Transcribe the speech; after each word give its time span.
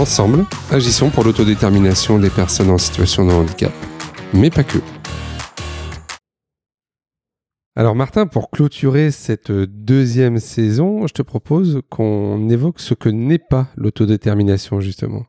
Ensemble, 0.00 0.46
agissons 0.70 1.10
pour 1.10 1.24
l'autodétermination 1.24 2.18
des 2.18 2.30
personnes 2.30 2.70
en 2.70 2.78
situation 2.78 3.26
de 3.26 3.32
handicap, 3.32 3.70
mais 4.32 4.48
pas 4.48 4.64
que. 4.64 4.78
Alors 7.76 7.94
Martin, 7.94 8.26
pour 8.26 8.50
clôturer 8.50 9.10
cette 9.10 9.52
deuxième 9.52 10.38
saison, 10.38 11.06
je 11.06 11.12
te 11.12 11.20
propose 11.20 11.82
qu'on 11.90 12.48
évoque 12.48 12.80
ce 12.80 12.94
que 12.94 13.10
n'est 13.10 13.38
pas 13.38 13.68
l'autodétermination 13.76 14.80
justement. 14.80 15.26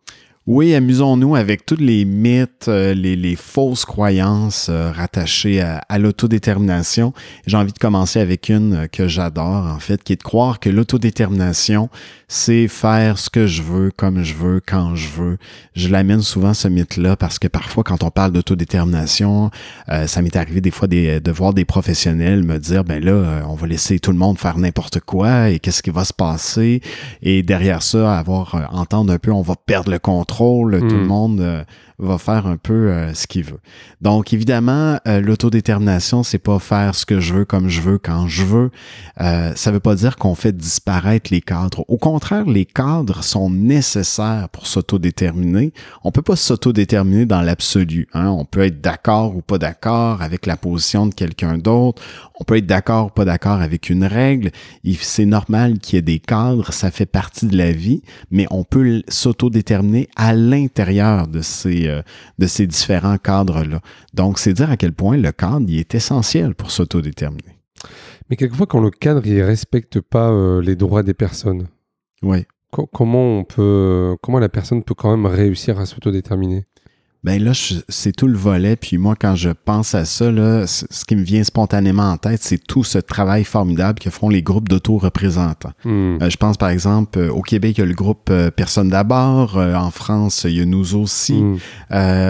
Oui, 0.47 0.73
amusons-nous 0.73 1.35
avec 1.35 1.67
tous 1.67 1.77
les 1.79 2.03
mythes, 2.03 2.67
euh, 2.67 2.95
les, 2.95 3.35
fausses 3.35 3.85
croyances 3.85 4.69
euh, 4.71 4.91
rattachées 4.91 5.61
à, 5.61 5.99
l'autodétermination. 5.99 7.13
J'ai 7.45 7.57
envie 7.57 7.73
de 7.73 7.77
commencer 7.77 8.19
avec 8.19 8.49
une 8.49 8.73
euh, 8.73 8.87
que 8.87 9.07
j'adore, 9.07 9.67
en 9.67 9.77
fait, 9.77 10.03
qui 10.03 10.13
est 10.13 10.15
de 10.15 10.23
croire 10.23 10.59
que 10.59 10.71
l'autodétermination, 10.71 11.89
c'est 12.27 12.67
faire 12.67 13.19
ce 13.19 13.29
que 13.29 13.45
je 13.45 13.61
veux, 13.61 13.91
comme 13.95 14.23
je 14.23 14.33
veux, 14.33 14.61
quand 14.65 14.95
je 14.95 15.09
veux. 15.09 15.37
Je 15.75 15.89
l'amène 15.89 16.23
souvent 16.23 16.55
ce 16.55 16.67
mythe-là 16.67 17.15
parce 17.15 17.37
que 17.37 17.47
parfois, 17.47 17.83
quand 17.83 18.01
on 18.01 18.09
parle 18.09 18.31
d'autodétermination, 18.31 19.51
ça 20.05 20.21
m'est 20.21 20.35
arrivé 20.37 20.61
des 20.61 20.71
fois 20.71 20.87
de 20.87 21.31
voir 21.31 21.53
des 21.53 21.65
professionnels 21.65 22.43
me 22.43 22.57
dire, 22.57 22.85
ben 22.85 23.03
là, 23.03 23.43
on 23.49 23.55
va 23.55 23.67
laisser 23.67 23.99
tout 23.99 24.11
le 24.11 24.17
monde 24.17 24.39
faire 24.39 24.57
n'importe 24.57 25.01
quoi 25.01 25.49
et 25.49 25.59
qu'est-ce 25.59 25.83
qui 25.83 25.89
va 25.89 26.05
se 26.05 26.13
passer? 26.13 26.81
Et 27.21 27.43
derrière 27.43 27.83
ça, 27.83 28.17
avoir, 28.17 28.69
entendre 28.71 29.11
un 29.11 29.19
peu, 29.19 29.31
on 29.31 29.41
va 29.41 29.55
perdre 29.57 29.91
le 29.91 29.99
contrôle 29.99 30.30
tout 30.79 30.85
le 30.85 31.03
hmm. 31.03 31.07
monde 31.07 31.41
euh, 31.41 31.63
va 32.01 32.17
faire 32.17 32.47
un 32.47 32.57
peu 32.57 32.91
euh, 32.91 33.13
ce 33.13 33.27
qu'il 33.27 33.43
veut. 33.43 33.59
Donc 34.01 34.33
évidemment, 34.33 34.97
euh, 35.07 35.21
l'autodétermination, 35.21 36.23
c'est 36.23 36.39
pas 36.39 36.59
faire 36.59 36.95
ce 36.95 37.05
que 37.05 37.19
je 37.19 37.33
veux 37.33 37.45
comme 37.45 37.69
je 37.69 37.81
veux 37.81 37.97
quand 37.97 38.27
je 38.27 38.43
veux. 38.43 38.71
Euh, 39.19 39.53
ça 39.55 39.71
veut 39.71 39.79
pas 39.79 39.95
dire 39.95 40.17
qu'on 40.17 40.35
fait 40.35 40.55
disparaître 40.55 41.31
les 41.31 41.41
cadres. 41.41 41.85
Au 41.87 41.97
contraire, 41.97 42.45
les 42.45 42.65
cadres 42.65 43.23
sont 43.23 43.49
nécessaires 43.49 44.49
pour 44.49 44.67
s'autodéterminer. 44.67 45.73
On 46.03 46.11
peut 46.11 46.21
pas 46.21 46.35
s'autodéterminer 46.35 47.25
dans 47.25 47.41
l'absolu. 47.41 48.07
Hein? 48.13 48.29
On 48.29 48.45
peut 48.45 48.61
être 48.61 48.81
d'accord 48.81 49.35
ou 49.35 49.41
pas 49.41 49.57
d'accord 49.57 50.21
avec 50.21 50.45
la 50.45 50.57
position 50.57 51.05
de 51.05 51.13
quelqu'un 51.13 51.57
d'autre. 51.57 52.01
On 52.39 52.43
peut 52.43 52.57
être 52.57 52.65
d'accord 52.65 53.07
ou 53.07 53.09
pas 53.09 53.25
d'accord 53.25 53.61
avec 53.61 53.89
une 53.89 54.03
règle. 54.03 54.51
C'est 54.99 55.25
normal 55.25 55.77
qu'il 55.77 55.97
y 55.97 55.99
ait 55.99 56.01
des 56.01 56.19
cadres, 56.19 56.73
ça 56.73 56.89
fait 56.89 57.05
partie 57.05 57.45
de 57.45 57.57
la 57.57 57.71
vie, 57.71 58.01
mais 58.31 58.47
on 58.49 58.63
peut 58.63 59.03
s'autodéterminer 59.07 60.09
à 60.15 60.33
l'intérieur 60.33 61.27
de 61.27 61.41
ces 61.41 61.90
euh, 61.91 62.01
de 62.39 62.47
ces 62.47 62.67
différents 62.67 63.17
cadres-là. 63.17 63.79
Donc, 64.13 64.39
c'est 64.39 64.53
dire 64.53 64.71
à 64.71 64.77
quel 64.77 64.93
point 64.93 65.17
le 65.17 65.31
cadre 65.31 65.65
il 65.67 65.77
est 65.79 65.95
essentiel 65.95 66.55
pour 66.55 66.71
s'autodéterminer. 66.71 67.59
Mais 68.29 68.35
quelquefois, 68.35 68.67
quand 68.67 68.81
le 68.81 68.91
cadre 68.91 69.27
ne 69.27 69.43
respecte 69.43 69.99
pas 70.01 70.31
euh, 70.31 70.61
les 70.61 70.75
droits 70.75 71.03
des 71.03 71.13
personnes, 71.13 71.67
oui. 72.23 72.45
comment 72.69 73.39
on 73.39 73.43
peut, 73.43 74.15
comment 74.21 74.39
la 74.39 74.49
personne 74.49 74.83
peut 74.83 74.95
quand 74.95 75.15
même 75.15 75.25
réussir 75.25 75.79
à 75.79 75.85
s'autodéterminer? 75.85 76.65
Ben 77.23 77.43
là, 77.43 77.51
c'est 77.87 78.11
tout 78.13 78.27
le 78.27 78.37
volet. 78.37 78.75
Puis 78.75 78.97
moi, 78.97 79.15
quand 79.19 79.35
je 79.35 79.49
pense 79.49 79.93
à 79.93 80.05
ça, 80.05 80.31
là, 80.31 80.65
ce 80.65 81.05
qui 81.05 81.15
me 81.15 81.21
vient 81.21 81.43
spontanément 81.43 82.11
en 82.11 82.17
tête, 82.17 82.41
c'est 82.41 82.57
tout 82.57 82.83
ce 82.83 82.97
travail 82.97 83.43
formidable 83.43 83.99
que 83.99 84.09
font 84.09 84.27
les 84.27 84.41
groupes 84.41 84.67
d'auto-représentants. 84.67 85.73
Hmm. 85.85 86.17
Euh, 86.19 86.29
je 86.31 86.37
pense 86.37 86.57
par 86.57 86.69
exemple 86.69 87.19
euh, 87.19 87.29
au 87.31 87.43
Québec, 87.43 87.77
il 87.77 87.81
y 87.81 87.83
a 87.83 87.85
le 87.85 87.93
groupe 87.93 88.29
euh, 88.31 88.49
Personne 88.49 88.89
d'abord. 88.89 89.57
en 89.57 89.91
France, 89.91 90.45
il 90.49 90.57
y 90.57 90.61
a 90.61 90.65
nous 90.65 90.95
aussi. 90.95 91.41
Hmm. 91.41 91.57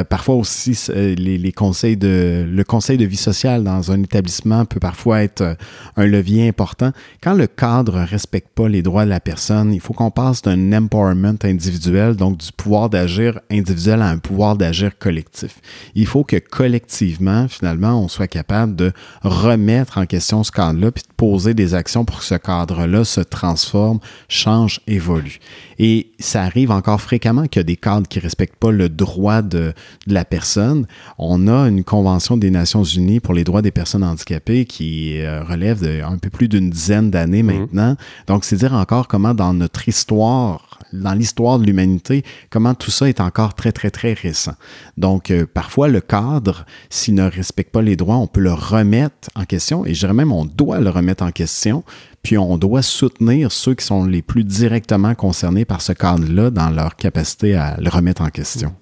parfois 0.09 0.35
aussi, 0.35 0.77
les, 0.93 1.15
les, 1.15 1.51
conseils 1.51 1.95
de 1.95 2.45
le 2.47 2.63
conseil 2.63 2.97
de 2.97 3.05
vie 3.05 3.17
sociale 3.17 3.63
dans 3.63 3.91
un 3.91 4.03
établissement 4.03 4.65
peut 4.65 4.79
parfois 4.79 5.23
être 5.23 5.55
un 5.95 6.05
levier 6.05 6.47
important. 6.47 6.91
Quand 7.23 7.33
le 7.33 7.47
cadre 7.47 7.99
respecte 7.99 8.49
pas 8.53 8.67
les 8.67 8.81
droits 8.81 9.05
de 9.05 9.09
la 9.09 9.19
personne, 9.19 9.73
il 9.73 9.79
faut 9.79 9.93
qu'on 9.93 10.11
passe 10.11 10.41
d'un 10.41 10.73
empowerment 10.73 11.37
individuel, 11.43 12.15
donc 12.15 12.37
du 12.37 12.51
pouvoir 12.51 12.89
d'agir 12.89 13.39
individuel 13.49 14.01
à 14.01 14.09
un 14.09 14.17
pouvoir 14.17 14.55
d'agir 14.55 14.80
collectif. 14.89 15.59
Il 15.95 16.07
faut 16.07 16.23
que 16.23 16.37
collectivement, 16.37 17.47
finalement, 17.47 18.03
on 18.03 18.07
soit 18.07 18.27
capable 18.27 18.75
de 18.75 18.91
remettre 19.23 19.97
en 19.97 20.05
question 20.05 20.43
ce 20.43 20.51
cadre-là, 20.51 20.91
puis 20.91 21.03
de 21.03 21.13
poser 21.15 21.53
des 21.53 21.73
actions 21.73 22.05
pour 22.05 22.19
que 22.19 22.25
ce 22.25 22.35
cadre-là 22.35 23.03
se 23.03 23.21
transforme, 23.21 23.99
change, 24.27 24.81
évolue. 24.87 25.39
Et 25.79 26.11
ça 26.19 26.43
arrive 26.43 26.71
encore 26.71 27.01
fréquemment 27.01 27.47
qu'il 27.47 27.59
y 27.59 27.61
a 27.61 27.63
des 27.63 27.75
cadres 27.75 28.07
qui 28.07 28.19
ne 28.19 28.23
respectent 28.23 28.57
pas 28.57 28.71
le 28.71 28.89
droit 28.89 29.41
de, 29.41 29.73
la 30.07 30.25
personne. 30.25 30.87
On 31.17 31.47
a 31.47 31.67
une 31.67 31.83
convention 31.83 32.37
des 32.37 32.51
Nations 32.51 32.83
Unies 32.83 33.19
pour 33.19 33.33
les 33.33 33.43
droits 33.43 33.61
des 33.61 33.71
personnes 33.71 34.03
handicapées 34.03 34.65
qui 34.65 35.19
euh, 35.21 35.43
relève 35.43 35.81
d'un 35.81 36.17
peu 36.17 36.29
plus 36.29 36.47
d'une 36.47 36.69
dizaine 36.69 37.11
d'années 37.11 37.43
mmh. 37.43 37.45
maintenant. 37.45 37.95
Donc, 38.27 38.45
c'est 38.45 38.55
dire 38.55 38.73
encore 38.73 39.07
comment 39.07 39.33
dans 39.33 39.53
notre 39.53 39.87
histoire 39.87 40.70
dans 40.93 41.13
l'histoire 41.13 41.59
de 41.59 41.65
l'humanité, 41.65 42.23
comment 42.49 42.73
tout 42.73 42.91
ça 42.91 43.09
est 43.09 43.19
encore 43.19 43.53
très, 43.53 43.71
très, 43.71 43.89
très 43.89 44.13
récent. 44.13 44.53
Donc, 44.97 45.31
euh, 45.31 45.45
parfois, 45.51 45.87
le 45.87 46.01
cadre, 46.01 46.65
s'il 46.89 47.15
ne 47.15 47.29
respecte 47.29 47.71
pas 47.71 47.81
les 47.81 47.95
droits, 47.95 48.17
on 48.17 48.27
peut 48.27 48.41
le 48.41 48.53
remettre 48.53 49.29
en 49.35 49.45
question, 49.45 49.85
et 49.85 49.93
je 49.93 49.99
dirais 49.99 50.13
même, 50.13 50.31
on 50.31 50.45
doit 50.45 50.79
le 50.79 50.89
remettre 50.89 51.23
en 51.23 51.31
question, 51.31 51.83
puis 52.23 52.37
on 52.37 52.57
doit 52.57 52.81
soutenir 52.81 53.51
ceux 53.51 53.75
qui 53.75 53.85
sont 53.85 54.05
les 54.05 54.21
plus 54.21 54.43
directement 54.43 55.15
concernés 55.15 55.65
par 55.65 55.81
ce 55.81 55.93
cadre-là 55.93 56.49
dans 56.49 56.69
leur 56.69 56.95
capacité 56.95 57.55
à 57.55 57.77
le 57.79 57.89
remettre 57.89 58.21
en 58.21 58.29
question. 58.29 58.73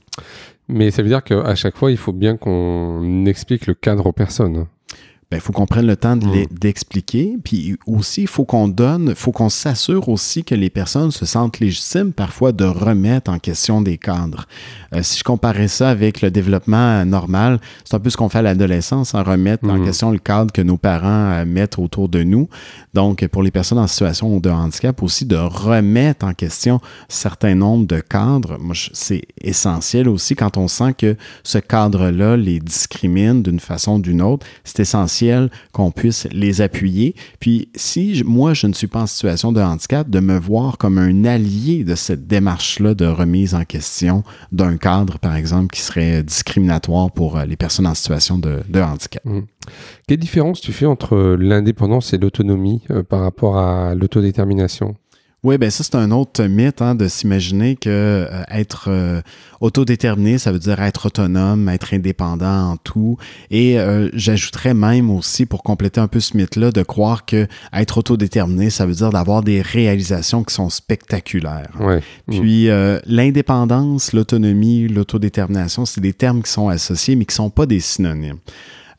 Mais 0.67 0.91
ça 0.91 1.01
veut 1.01 1.09
dire 1.09 1.23
qu'à 1.23 1.55
chaque 1.55 1.77
fois, 1.77 1.89
il 1.91 1.97
faut 1.97 2.13
bien 2.13 2.37
qu'on 2.37 3.25
explique 3.25 3.66
le 3.66 3.73
cadre 3.73 4.05
aux 4.05 4.11
personnes 4.11 4.67
il 5.31 5.35
ben, 5.35 5.41
faut 5.41 5.53
qu'on 5.53 5.67
prenne 5.67 5.85
le 5.85 5.95
temps 5.95 6.16
mm. 6.16 6.45
d'expliquer. 6.50 7.38
Puis 7.44 7.78
aussi, 7.85 8.22
il 8.22 8.28
faut 8.28 8.45
qu'on 8.45 8.67
donne, 8.67 9.09
il 9.09 9.16
faut 9.16 9.31
qu'on 9.31 9.50
s'assure 9.50 10.09
aussi 10.09 10.44
que 10.44 10.56
les 10.56 10.72
personnes 10.72 11.12
se 11.12 11.23
sentent 11.28 11.59
légitimes 11.59 12.13
parfois 12.13 12.51
de 12.51 12.63
remettre 12.66 13.29
en 13.29 13.38
question 13.38 13.84
des 13.84 14.00
cadres. 14.00 14.47
Euh, 14.95 15.03
si 15.03 15.19
je 15.19 15.23
comparais 15.23 15.67
ça 15.67 15.91
avec 15.91 16.23
le 16.23 16.31
développement 16.31 17.06
normal, 17.06 17.59
c'est 17.85 17.95
un 17.95 18.00
peu 18.00 18.09
ce 18.09 18.17
qu'on 18.17 18.28
fait 18.28 18.40
à 18.40 18.41
l'adolescence, 18.41 19.13
en 19.13 19.22
remettre 19.22 19.69
en 19.69 19.78
mm. 19.78 19.85
question 19.85 20.09
le 20.09 20.17
cadre 20.17 20.51
que 20.51 20.63
nos 20.63 20.78
parents 20.78 21.31
euh, 21.34 21.46
mettent 21.46 21.78
autour 21.78 22.09
de 22.09 22.23
nous. 22.23 22.50
Donc, 22.96 23.28
pour 23.28 23.44
les 23.44 23.51
personnes 23.51 23.78
en 23.78 23.85
situation 23.85 24.40
de 24.40 24.50
handicap 24.50 25.03
aussi, 25.03 25.25
de 25.25 25.35
remettre 25.35 26.25
en 26.25 26.34
question 26.34 26.81
certains 27.07 27.53
nombres 27.53 27.85
de 27.85 28.00
cadres, 28.00 28.57
moi, 28.59 28.75
c'est 28.94 29.22
essentiel 29.40 30.09
aussi 30.09 30.35
quand 30.35 30.57
on 30.57 30.67
sent 30.67 30.94
que 30.97 31.16
ce 31.44 31.59
cadre-là 31.59 32.35
les 32.35 32.59
discrimine 32.59 33.44
d'une 33.44 33.59
façon 33.59 33.97
ou 33.97 34.01
d'une 34.01 34.23
autre. 34.23 34.47
C'est 34.63 34.79
essentiel 34.79 35.19
qu'on 35.72 35.91
puisse 35.91 36.28
les 36.31 36.62
appuyer. 36.62 37.16
Puis 37.40 37.69
si 37.75 38.24
moi, 38.25 38.53
je 38.53 38.68
ne 38.68 38.74
suis 38.74 38.88
pas 38.88 39.02
en 39.02 39.07
situation 39.07 39.52
de 39.52 39.62
handicap, 39.62 40.09
de 40.09 40.19
me 40.19 40.38
voir 40.40 40.78
comme 40.78 40.97
un 40.97 41.25
allié 41.25 41.84
de 41.84 41.96
cette 41.96 42.28
démarche-là 42.28 42.93
de 42.93 43.05
remise 43.05 43.55
en 43.55 43.64
question 43.64 44.23
d'un 44.52 44.78
cadre, 44.78 45.20
par 45.20 45.35
exemple, 45.35 45.73
qui 45.73 45.82
serait 45.82 46.23
discriminatoire 46.23 47.11
pour 47.11 47.38
euh, 47.38 47.46
les 47.46 47.55
personnes 47.55 47.88
en 47.88 47.96
situation 47.96 48.38
de, 48.38 48.61
handicap. 48.79 49.23
Mmh. 49.26 49.41
Quelle 50.08 50.17
différence 50.20 50.61
tu 50.61 50.72
fais 50.72 50.85
entre 50.85 51.35
l'indépendance 51.40 52.14
et 52.14 52.17
l'autonomie 52.17 52.82
euh, 52.90 53.03
par 53.03 53.22
rapport 53.22 53.58
à 53.58 53.96
l'autodétermination? 53.96 54.96
Oui, 55.41 55.58
ben 55.58 55.70
ça, 55.70 55.86
c'est 55.86 55.96
un 55.96 56.12
autre 56.12 56.44
mythe 56.44 56.82
hein, 56.82 56.96
de 56.96 57.08
s'imaginer 57.08 57.78
que 57.78 57.90
euh, 57.90 58.44
être 58.52 58.90
euh, 58.90 59.22
autodéterminé, 59.62 60.38
ça 60.38 60.52
veut 60.52 60.59
dire 60.59 60.82
être 60.82 61.06
autonome, 61.06 61.70
être 61.70 61.94
indépendant 61.94 62.72
en 62.72 62.78
tout. 62.78 63.16
Et 63.50 63.80
euh, 63.80 64.09
j'ajouterais 64.14 64.74
même 64.74 65.09
aussi, 65.09 65.46
pour 65.46 65.64
compléter 65.64 66.02
un 66.02 66.09
peu 66.09 66.20
ce 66.20 66.36
mythe-là, 66.36 66.72
de 66.72 66.84
croire 66.84 67.26
que 67.26 67.47
être 67.72 68.00
autodéterminé, 68.00 68.70
ça 68.70 68.86
veut 68.86 68.96
dire 68.96 69.12
d'avoir 69.12 69.41
des 69.41 69.62
réalisations 69.62 70.44
qui 70.44 70.53
sont 70.53 70.70
spectaculaires. 70.70 71.72
Ouais. 71.80 72.02
Puis 72.28 72.68
l'indépendance, 73.06 74.12
l'autonomie, 74.12 74.90
l'autodétermination, 74.90 75.86
c'est 75.86 76.02
des 76.02 76.14
termes 76.14 76.44
qui 76.44 76.52
sont 76.52 76.68
associés, 76.68 77.16
mais 77.16 77.26
qui 77.26 77.36
sont 77.36 77.50
pas 77.50 77.66
des 77.66 77.80
synonymes. 77.80 78.40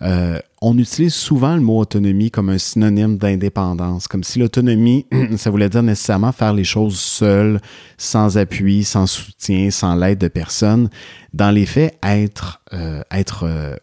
Euh, 0.02 0.38
on 0.62 0.76
utilise 0.78 1.14
souvent 1.14 1.54
le 1.54 1.60
mot 1.60 1.78
autonomie 1.78 2.30
comme 2.30 2.48
un 2.48 2.58
synonyme 2.58 3.18
d'indépendance, 3.18 4.08
comme 4.08 4.24
si 4.24 4.38
l'autonomie, 4.38 5.06
ça 5.36 5.50
voulait 5.50 5.68
dire 5.68 5.82
nécessairement 5.82 6.32
faire 6.32 6.52
les 6.52 6.64
choses 6.64 6.98
seul, 6.98 7.60
sans 7.98 8.38
appui, 8.38 8.84
sans 8.84 9.06
soutien, 9.06 9.70
sans 9.70 9.94
l'aide 9.94 10.18
de 10.18 10.28
personne. 10.28 10.88
Dans 11.34 11.50
les 11.50 11.66
faits, 11.66 11.98
être, 12.02 12.62
euh, 12.72 13.02
être 13.10 13.44
euh, 13.44 13.76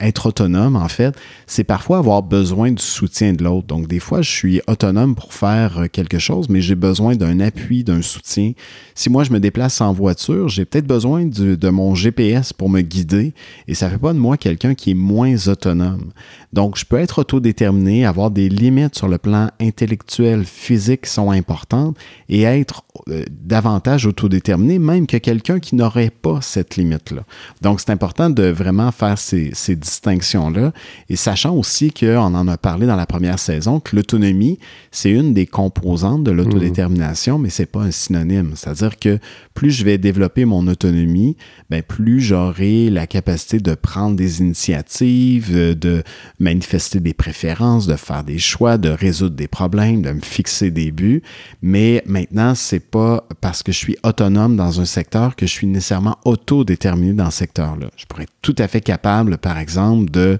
être 0.00 0.26
autonome, 0.26 0.76
en 0.76 0.88
fait, 0.88 1.16
c'est 1.46 1.64
parfois 1.64 1.98
avoir 1.98 2.22
besoin 2.22 2.70
du 2.70 2.82
soutien 2.82 3.32
de 3.32 3.42
l'autre. 3.42 3.66
Donc, 3.66 3.88
des 3.88 3.98
fois, 3.98 4.22
je 4.22 4.30
suis 4.30 4.60
autonome 4.68 5.16
pour 5.16 5.34
faire 5.34 5.78
euh, 5.78 5.86
quelque 5.88 6.20
chose, 6.20 6.48
mais 6.48 6.60
j'ai 6.60 6.76
besoin 6.76 7.16
d'un 7.16 7.40
appui, 7.40 7.82
d'un 7.82 8.02
soutien. 8.02 8.52
Si 8.94 9.10
moi, 9.10 9.24
je 9.24 9.32
me 9.32 9.40
déplace 9.40 9.80
en 9.80 9.92
voiture, 9.92 10.48
j'ai 10.48 10.64
peut-être 10.64 10.86
besoin 10.86 11.24
de 11.24 11.68
mon 11.70 11.94
GPS 11.96 12.52
pour 12.52 12.68
me 12.68 12.82
guider 12.82 13.34
et 13.66 13.74
ça 13.74 13.86
ne 13.86 13.92
fait 13.92 13.98
pas 13.98 14.12
de 14.12 14.18
moi 14.18 14.36
quelqu'un 14.36 14.74
qui 14.74 14.92
est 14.92 14.94
moins 14.94 15.34
autonome. 15.48 16.12
Donc, 16.52 16.78
je 16.78 16.84
peux 16.84 16.98
être 16.98 17.18
autodéterminé, 17.18 18.06
avoir 18.06 18.30
des 18.30 18.48
limites 18.48 18.94
sur 18.94 19.08
le 19.08 19.18
plan 19.18 19.50
intellectuel, 19.60 20.44
physique 20.44 21.02
qui 21.02 21.10
sont 21.10 21.30
importantes 21.30 21.96
et 22.28 22.42
être 22.42 22.84
euh, 23.08 23.24
davantage 23.30 24.06
autodéterminé, 24.06 24.78
même 24.78 25.06
que 25.06 25.16
quelqu'un 25.16 25.58
qui 25.58 25.74
n'aurait 25.74 26.10
pas 26.10 26.40
cette 26.42 26.76
limite-là. 26.76 27.22
Donc, 27.60 27.80
c'est 27.80 27.90
important 27.90 28.30
de 28.30 28.44
vraiment 28.44 28.92
faire 28.92 29.18
ces, 29.52 29.76
distinctions-là. 29.76 30.72
Et 31.08 31.16
sachant 31.16 31.54
aussi 31.54 31.92
qu'on 31.92 32.34
en 32.34 32.48
a 32.48 32.56
parlé 32.56 32.86
dans 32.86 32.96
la 32.96 33.06
première 33.06 33.38
saison, 33.38 33.80
que 33.80 33.96
l'autonomie, 33.96 34.58
c'est 34.90 35.10
une 35.10 35.34
des 35.34 35.46
composantes 35.46 36.24
de 36.24 36.30
l'autodétermination, 36.30 37.38
mais 37.38 37.50
c'est 37.50 37.66
pas 37.66 37.80
un 37.80 37.90
synonyme. 37.90 38.52
C'est-à-dire 38.54 38.98
que 38.98 39.18
plus 39.54 39.70
je 39.70 39.84
vais 39.84 39.98
développer 39.98 40.44
mon 40.44 40.66
autonomie, 40.66 41.36
ben 41.70 41.82
plus 41.82 42.20
j'aurai 42.20 42.90
la 42.90 43.06
capacité 43.06 43.58
de 43.58 43.74
prendre 43.74 44.16
des 44.16 44.40
initiatives, 44.40 45.78
de 45.78 46.02
manifester 46.38 47.00
des 47.00 47.14
préférences, 47.14 47.86
de 47.86 47.96
faire 47.96 48.24
des 48.24 48.38
choix, 48.38 48.78
de 48.78 48.88
résoudre 48.88 49.36
des 49.36 49.48
problèmes, 49.48 50.02
de 50.02 50.12
me 50.12 50.20
fixer 50.20 50.70
des 50.70 50.90
buts. 50.90 51.22
Mais 51.62 52.02
maintenant, 52.06 52.54
c'est 52.54 52.80
pas 52.80 53.26
parce 53.40 53.62
que 53.62 53.72
je 53.72 53.78
suis 53.78 53.96
autonome 54.02 54.56
dans 54.56 54.80
un 54.80 54.84
secteur 54.84 55.36
que 55.36 55.46
je 55.46 55.52
suis 55.52 55.66
nécessairement 55.66 56.18
autodéterminé 56.24 57.12
dans 57.12 57.30
ce 57.30 57.38
secteur-là. 57.38 57.88
Je 57.96 58.06
pourrais 58.06 58.24
être 58.24 58.32
tout 58.42 58.54
à 58.58 58.68
fait 58.68 58.80
capable, 58.80 59.21
par 59.40 59.58
exemple, 59.58 60.10
de 60.10 60.38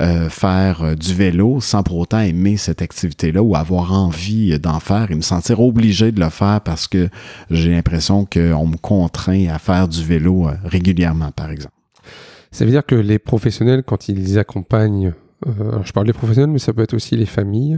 euh, 0.00 0.28
faire 0.28 0.82
euh, 0.82 0.94
du 0.94 1.14
vélo 1.14 1.60
sans 1.60 1.82
pour 1.82 1.98
autant 1.98 2.20
aimer 2.20 2.56
cette 2.56 2.82
activité-là 2.82 3.42
ou 3.42 3.56
avoir 3.56 3.92
envie 3.92 4.58
d'en 4.58 4.80
faire 4.80 5.10
et 5.10 5.14
me 5.14 5.20
sentir 5.20 5.60
obligé 5.60 6.12
de 6.12 6.20
le 6.20 6.28
faire 6.28 6.60
parce 6.60 6.88
que 6.88 7.08
j'ai 7.50 7.70
l'impression 7.70 8.24
qu'on 8.24 8.66
me 8.66 8.76
contraint 8.76 9.48
à 9.48 9.58
faire 9.58 9.88
du 9.88 10.02
vélo 10.02 10.48
euh, 10.48 10.54
régulièrement, 10.64 11.30
par 11.30 11.50
exemple. 11.50 11.74
Ça 12.50 12.64
veut 12.64 12.70
dire 12.70 12.84
que 12.84 12.94
les 12.94 13.18
professionnels, 13.18 13.82
quand 13.82 14.08
ils 14.08 14.38
accompagnent 14.38 15.12
je 15.84 15.90
parle 15.90 16.06
des 16.06 16.12
professionnels, 16.12 16.50
mais 16.50 16.60
ça 16.60 16.72
peut 16.72 16.82
être 16.82 16.94
aussi 16.94 17.16
les 17.16 17.26
familles. 17.26 17.76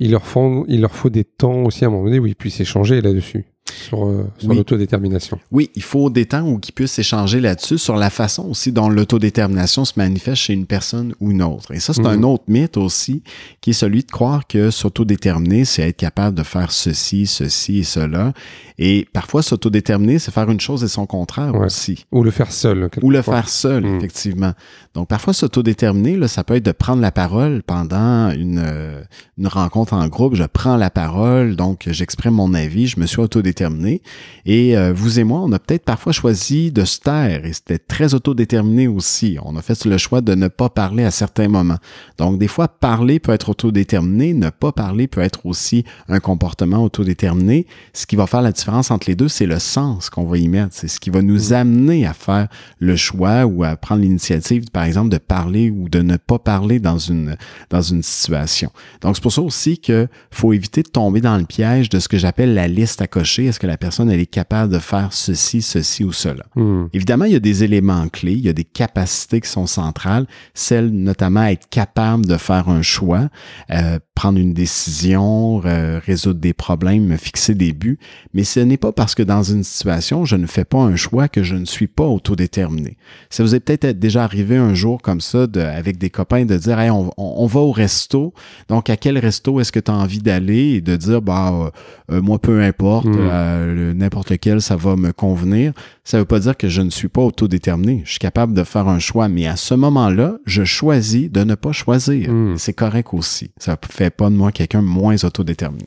Il 0.00 0.10
leur, 0.10 0.26
font, 0.26 0.64
il 0.66 0.80
leur 0.80 0.90
faut 0.90 1.10
des 1.10 1.22
temps 1.22 1.62
aussi 1.62 1.84
à 1.84 1.86
un 1.86 1.92
moment 1.92 2.06
donné 2.06 2.18
où 2.18 2.26
ils 2.26 2.34
puissent 2.34 2.58
échanger 2.58 3.00
là-dessus 3.00 3.44
sur, 3.84 4.06
euh, 4.06 4.30
l'autodétermination. 4.42 5.38
Oui, 5.52 5.70
il 5.74 5.82
faut 5.82 6.10
des 6.10 6.26
temps 6.26 6.42
où 6.42 6.58
qu'ils 6.58 6.74
puissent 6.74 6.98
échanger 6.98 7.40
là-dessus 7.40 7.78
sur 7.78 7.96
la 7.96 8.10
façon 8.10 8.48
aussi 8.48 8.72
dont 8.72 8.88
l'autodétermination 8.88 9.84
se 9.84 9.92
manifeste 9.96 10.42
chez 10.42 10.52
une 10.52 10.66
personne 10.66 11.14
ou 11.20 11.30
une 11.30 11.42
autre. 11.42 11.72
Et 11.72 11.80
ça, 11.80 11.92
c'est 11.92 12.06
un 12.06 12.16
mhm. 12.16 12.24
autre 12.24 12.44
mythe 12.48 12.76
aussi, 12.76 13.22
qui 13.60 13.70
est 13.70 13.74
celui 13.74 14.02
de 14.02 14.10
croire 14.10 14.46
que 14.46 14.70
s'autodéterminer, 14.70 15.64
c'est 15.64 15.82
être 15.82 15.96
capable 15.96 16.36
de 16.36 16.42
faire 16.42 16.72
ceci, 16.72 17.26
ceci 17.26 17.78
et 17.78 17.84
cela. 17.84 18.32
Et 18.78 19.06
parfois, 19.12 19.42
s'autodéterminer, 19.42 20.18
c'est 20.18 20.32
faire 20.32 20.50
une 20.50 20.60
chose 20.60 20.82
et 20.84 20.88
son 20.88 21.06
contraire 21.06 21.54
aussi. 21.54 22.06
Ou 22.10 22.24
le 22.24 22.30
faire 22.30 22.50
seul. 22.50 22.90
Ou 23.02 23.10
le 23.10 23.22
faire 23.22 23.48
seul, 23.48 23.84
mhm. 23.84 23.96
effectivement. 23.96 24.52
Donc, 24.94 25.08
parfois, 25.08 25.32
s'autodéterminer, 25.32 26.26
ça 26.28 26.44
peut 26.44 26.56
être 26.56 26.64
de 26.64 26.72
prendre 26.72 27.00
la 27.00 27.12
parole 27.12 27.62
pendant 27.62 28.30
une, 28.30 28.62
euh, 28.64 29.02
une 29.38 29.46
rencontre 29.46 29.92
en 29.92 30.06
groupe. 30.08 30.34
Je 30.34 30.44
prends 30.44 30.76
la 30.76 30.90
parole, 30.90 31.56
donc 31.56 31.84
j'exprime 31.86 32.34
mon 32.34 32.52
avis, 32.52 32.88
je 32.88 32.98
me 32.98 33.06
suis 33.06 33.20
autodéterminé 33.20 33.54
terminé. 33.54 34.02
Et 34.44 34.76
euh, 34.76 34.92
vous 34.92 35.18
et 35.18 35.24
moi, 35.24 35.40
on 35.40 35.52
a 35.52 35.58
peut-être 35.58 35.84
parfois 35.84 36.12
choisi 36.12 36.70
de 36.70 36.84
se 36.84 36.98
taire 36.98 37.44
et 37.46 37.52
c'était 37.52 37.78
très 37.78 38.14
autodéterminé 38.14 38.88
aussi. 38.88 39.38
On 39.42 39.56
a 39.56 39.62
fait 39.62 39.84
le 39.84 39.96
choix 39.96 40.20
de 40.20 40.34
ne 40.34 40.48
pas 40.48 40.68
parler 40.68 41.04
à 41.04 41.10
certains 41.10 41.48
moments. 41.48 41.78
Donc, 42.18 42.38
des 42.38 42.48
fois, 42.48 42.68
parler 42.68 43.20
peut 43.20 43.32
être 43.32 43.50
autodéterminé, 43.50 44.34
ne 44.34 44.50
pas 44.50 44.72
parler 44.72 45.06
peut 45.06 45.20
être 45.20 45.46
aussi 45.46 45.84
un 46.08 46.20
comportement 46.20 46.82
autodéterminé. 46.82 47.66
Ce 47.92 48.06
qui 48.06 48.16
va 48.16 48.26
faire 48.26 48.42
la 48.42 48.52
différence 48.52 48.63
entre 48.68 49.08
les 49.08 49.16
deux, 49.16 49.28
c'est 49.28 49.46
le 49.46 49.58
sens 49.58 50.10
qu'on 50.10 50.24
va 50.24 50.38
y 50.38 50.48
mettre. 50.48 50.70
C'est 50.72 50.88
ce 50.88 51.00
qui 51.00 51.10
va 51.10 51.22
nous 51.22 51.50
mm. 51.50 51.52
amener 51.52 52.06
à 52.06 52.14
faire 52.14 52.48
le 52.78 52.96
choix 52.96 53.44
ou 53.44 53.64
à 53.64 53.76
prendre 53.76 54.02
l'initiative, 54.02 54.64
par 54.72 54.84
exemple, 54.84 55.10
de 55.10 55.18
parler 55.18 55.70
ou 55.70 55.88
de 55.88 56.00
ne 56.00 56.16
pas 56.16 56.38
parler 56.38 56.78
dans 56.78 56.98
une, 56.98 57.36
dans 57.70 57.82
une 57.82 58.02
situation. 58.02 58.70
Donc, 59.00 59.16
c'est 59.16 59.22
pour 59.22 59.32
ça 59.32 59.42
aussi 59.42 59.78
qu'il 59.78 60.08
faut 60.30 60.52
éviter 60.52 60.82
de 60.82 60.88
tomber 60.88 61.20
dans 61.20 61.36
le 61.36 61.44
piège 61.44 61.88
de 61.88 61.98
ce 61.98 62.08
que 62.08 62.18
j'appelle 62.18 62.54
la 62.54 62.68
liste 62.68 63.02
à 63.02 63.06
cocher 63.06 63.44
est-ce 63.46 63.60
que 63.60 63.66
la 63.66 63.76
personne 63.76 64.10
elle 64.10 64.20
est 64.20 64.26
capable 64.26 64.72
de 64.72 64.78
faire 64.78 65.12
ceci, 65.12 65.62
ceci 65.62 66.04
ou 66.04 66.12
cela? 66.12 66.44
Hmm. 66.54 66.86
Évidemment, 66.92 67.24
il 67.24 67.32
y 67.32 67.36
a 67.36 67.40
des 67.40 67.64
éléments 67.64 68.08
clés, 68.08 68.32
il 68.32 68.44
y 68.44 68.48
a 68.48 68.52
des 68.52 68.64
capacités 68.64 69.40
qui 69.40 69.48
sont 69.48 69.66
centrales, 69.66 70.26
celles 70.54 70.90
notamment 70.90 71.40
à 71.40 71.52
être 71.52 71.68
capable 71.68 72.26
de 72.26 72.36
faire 72.36 72.68
un 72.68 72.82
choix, 72.82 73.28
euh, 73.70 73.98
prendre 74.14 74.38
une 74.38 74.52
décision, 74.52 75.58
résoudre 75.58 76.40
des 76.40 76.52
problèmes, 76.52 77.16
fixer 77.18 77.54
des 77.54 77.72
buts, 77.72 77.98
mais 78.32 78.44
ce 78.54 78.60
n'est 78.60 78.76
pas 78.76 78.92
parce 78.92 79.16
que 79.16 79.24
dans 79.24 79.42
une 79.42 79.64
situation, 79.64 80.24
je 80.24 80.36
ne 80.36 80.46
fais 80.46 80.64
pas 80.64 80.78
un 80.78 80.94
choix 80.94 81.26
que 81.26 81.42
je 81.42 81.56
ne 81.56 81.64
suis 81.64 81.88
pas 81.88 82.06
autodéterminé. 82.06 82.96
Ça 83.28 83.42
vous 83.42 83.56
est 83.56 83.60
peut-être 83.60 83.98
déjà 83.98 84.22
arrivé 84.22 84.56
un 84.56 84.74
jour 84.74 85.02
comme 85.02 85.20
ça 85.20 85.48
de, 85.48 85.60
avec 85.60 85.98
des 85.98 86.08
copains 86.08 86.44
de 86.44 86.56
dire 86.56 86.78
hey, 86.78 86.88
on, 86.88 87.10
on, 87.16 87.46
va 87.46 87.58
au 87.58 87.72
resto, 87.72 88.32
donc 88.68 88.90
à 88.90 88.96
quel 88.96 89.18
resto 89.18 89.58
est-ce 89.58 89.72
que 89.72 89.80
tu 89.80 89.90
as 89.90 89.94
envie 89.94 90.20
d'aller? 90.20 90.74
Et 90.74 90.80
de 90.80 90.94
dire 90.94 91.20
bah 91.20 91.72
euh, 92.12 92.22
moi 92.22 92.38
peu 92.38 92.62
importe, 92.62 93.06
hmm. 93.06 93.16
euh, 93.18 93.92
n'importe 93.92 94.30
lequel 94.30 94.62
ça 94.62 94.76
va 94.76 94.94
me 94.94 95.10
convenir. 95.10 95.72
Ça 96.04 96.18
ne 96.18 96.22
veut 96.22 96.26
pas 96.26 96.38
dire 96.38 96.56
que 96.56 96.68
je 96.68 96.80
ne 96.80 96.90
suis 96.90 97.08
pas 97.08 97.22
autodéterminé. 97.22 98.02
Je 98.04 98.10
suis 98.10 98.18
capable 98.20 98.54
de 98.54 98.62
faire 98.62 98.86
un 98.86 99.00
choix, 99.00 99.26
mais 99.26 99.48
à 99.48 99.56
ce 99.56 99.74
moment-là, 99.74 100.36
je 100.46 100.62
choisis 100.62 101.28
de 101.28 101.42
ne 101.42 101.56
pas 101.56 101.72
choisir. 101.72 102.30
Hmm. 102.30 102.56
C'est 102.56 102.72
correct 102.72 103.08
aussi. 103.14 103.50
Ça 103.58 103.76
fait 103.90 104.10
pas 104.10 104.30
de 104.30 104.36
moi 104.36 104.52
quelqu'un 104.52 104.80
moins 104.80 105.16
autodéterminé. 105.24 105.86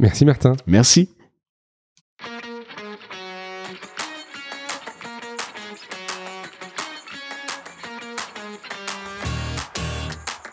Merci 0.00 0.24
Martin. 0.24 0.56
Merci. 0.66 1.10